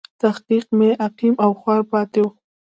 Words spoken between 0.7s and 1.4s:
مې عقیم